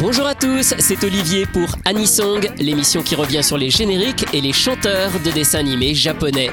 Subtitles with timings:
[0.00, 4.52] Bonjour à tous, c'est Olivier pour Anisong, l'émission qui revient sur les génériques et les
[4.52, 6.50] chanteurs de dessins animés japonais.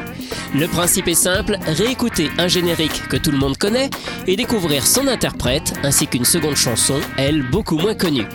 [0.56, 3.92] Le principe est simple, réécouter un générique que tout le monde connaît
[4.26, 8.26] et découvrir son interprète ainsi qu'une seconde chanson, elle beaucoup moins connue.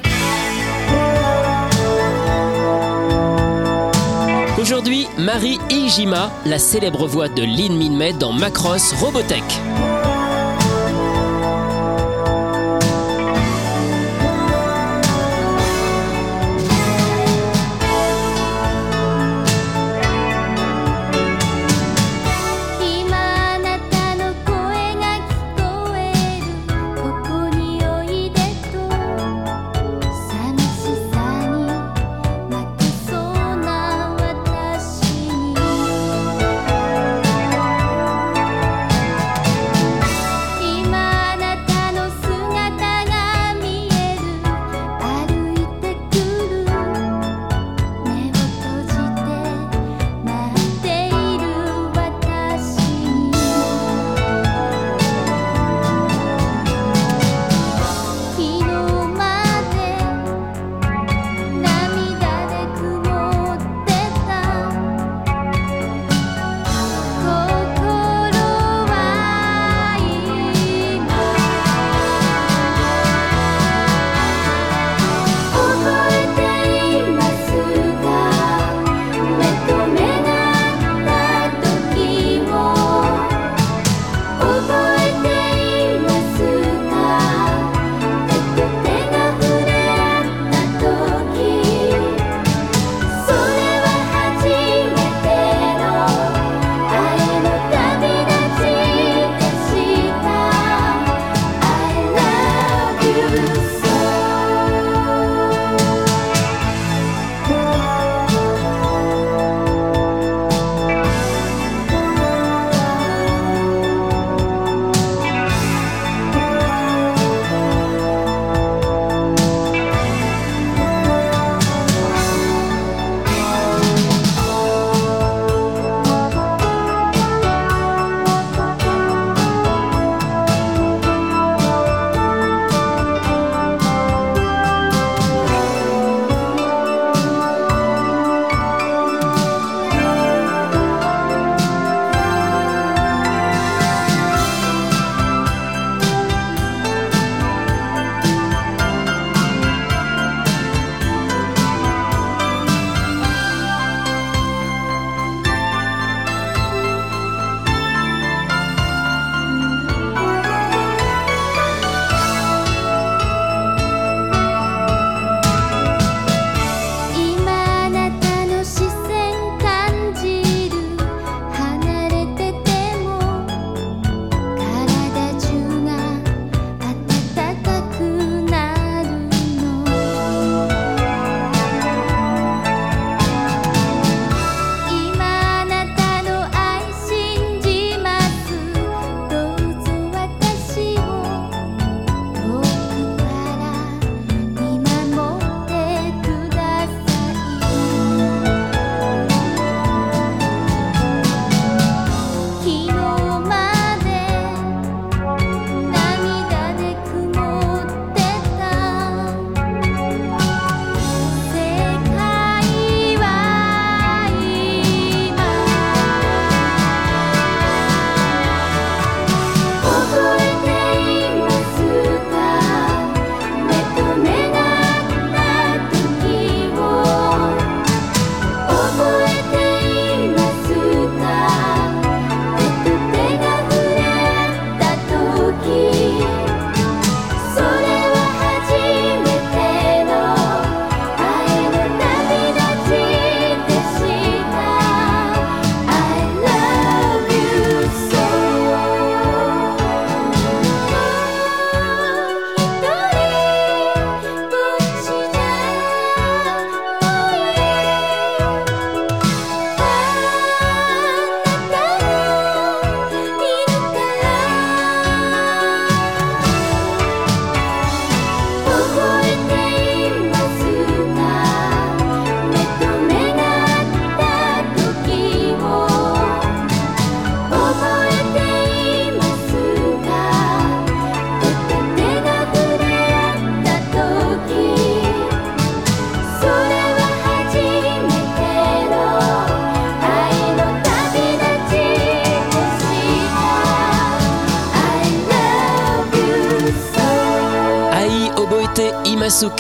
[4.60, 9.42] Aujourd'hui, Marie Iijima, la célèbre voix de Lin Minmei dans Macross Robotech.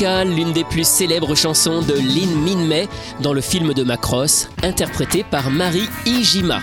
[0.00, 2.88] L'une des plus célèbres chansons de Lin Minmei
[3.20, 6.62] dans le film de Macross, interprétée par Mari Ijima.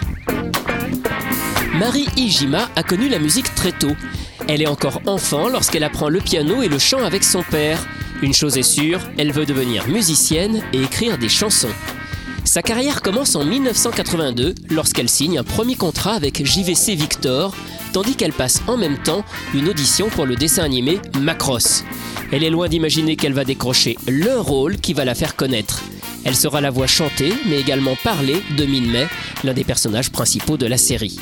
[1.75, 3.95] Mari Ijima a connu la musique très tôt.
[4.47, 7.85] Elle est encore enfant lorsqu'elle apprend le piano et le chant avec son père.
[8.23, 11.69] Une chose est sûre, elle veut devenir musicienne et écrire des chansons.
[12.43, 17.53] Sa carrière commence en 1982 lorsqu'elle signe un premier contrat avec JVC Victor,
[17.97, 21.83] tandis qu'elle passe en même temps une audition pour le dessin animé Macross.
[22.31, 25.81] Elle est loin d'imaginer qu'elle va décrocher le rôle qui va la faire connaître.
[26.23, 29.07] Elle sera la voix chantée, mais également parlée de Min-Mei,
[29.43, 31.17] l'un des personnages principaux de la série.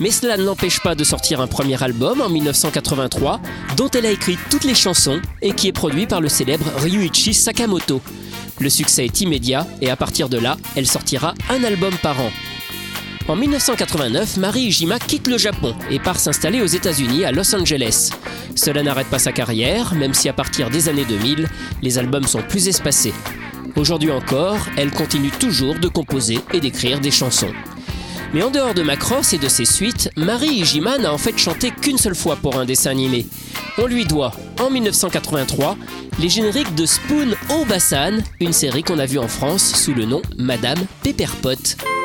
[0.00, 3.40] Mais cela ne l'empêche pas de sortir un premier album en 1983,
[3.76, 7.34] dont elle a écrit toutes les chansons et qui est produit par le célèbre Ryuichi
[7.34, 8.02] Sakamoto.
[8.58, 12.32] Le succès est immédiat et à partir de là, elle sortira un album par an.
[13.30, 18.10] En 1989, Mari Ijima quitte le Japon et part s'installer aux États-Unis à Los Angeles.
[18.56, 21.46] Cela n'arrête pas sa carrière, même si à partir des années 2000,
[21.80, 23.14] les albums sont plus espacés.
[23.76, 27.52] Aujourd'hui encore, elle continue toujours de composer et d'écrire des chansons.
[28.34, 31.70] Mais en dehors de Macross et de ses suites, Mari Ijima n'a en fait chanté
[31.70, 33.28] qu'une seule fois pour un dessin animé.
[33.78, 35.76] On lui doit, en 1983,
[36.18, 40.20] les génériques de Spoon Obasan, une série qu'on a vue en France sous le nom
[40.36, 41.99] Madame Pepperpot.「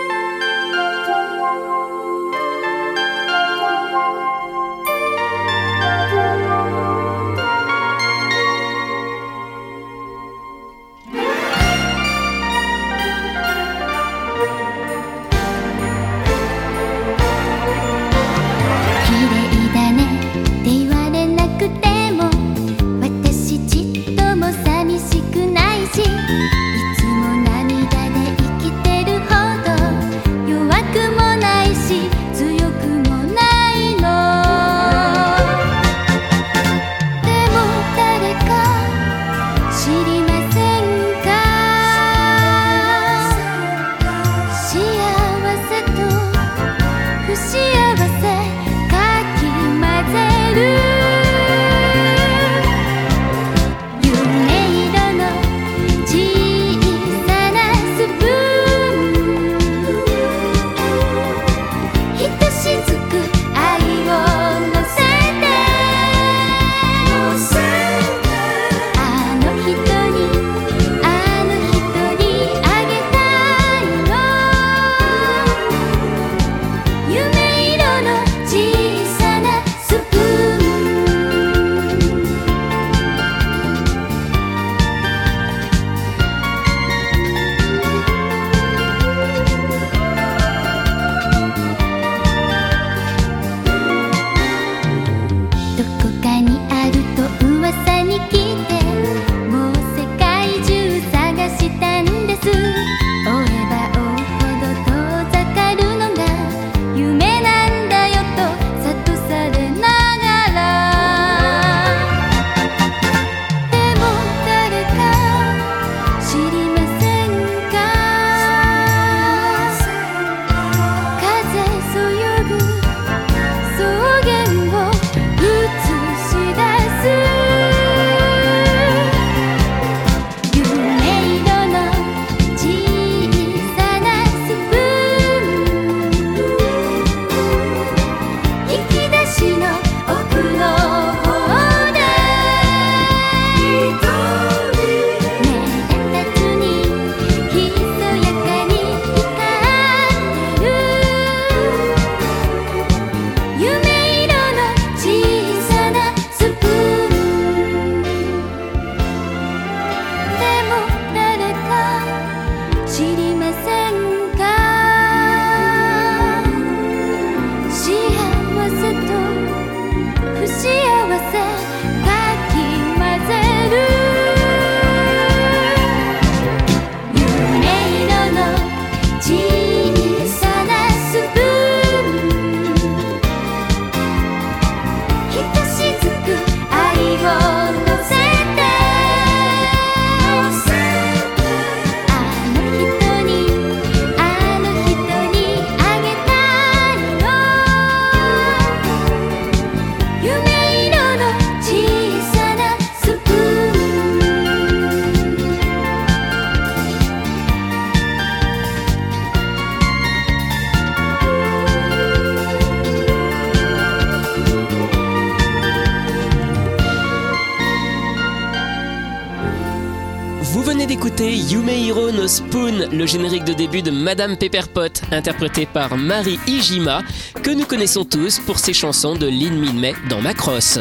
[220.55, 225.65] Vous venez d'écouter Yume Hiro no Spoon, le générique de début de Madame Pepperpot, interprété
[225.65, 227.01] par Marie Ijima,
[227.43, 230.79] que nous connaissons tous pour ses chansons de Lin Min dans Macross.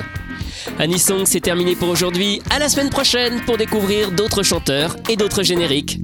[0.78, 2.40] Anisong, c'est terminé pour aujourd'hui.
[2.50, 5.98] À la semaine prochaine pour découvrir d'autres chanteurs et d'autres génériques.